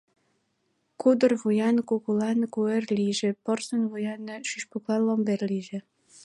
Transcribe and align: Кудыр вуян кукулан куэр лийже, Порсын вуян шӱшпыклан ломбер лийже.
Кудыр 1.01 1.31
вуян 1.41 1.77
кукулан 1.89 2.39
куэр 2.53 2.83
лийже, 2.97 3.29
Порсын 3.43 3.81
вуян 3.91 4.21
шӱшпыклан 4.49 5.01
ломбер 5.07 5.39
лийже. 5.51 5.79